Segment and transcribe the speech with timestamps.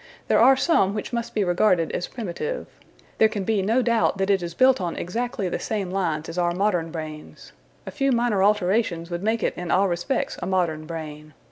[0.29, 2.65] There are some which must be regarded as primitive.
[3.19, 6.39] There can be no doubt that it is built on exactly the same lines as
[6.39, 7.51] our modern brains.
[7.85, 11.35] A few minor alterations would make it in all respects a modern brain....